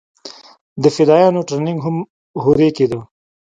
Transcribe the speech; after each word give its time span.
د 0.81 0.83
فدايانو 0.95 1.45
ټرېننگ 1.47 1.79
هم 1.85 1.97
هورې 2.43 2.69
کېده. 2.77 2.99